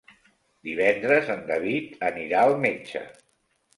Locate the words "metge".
2.65-3.03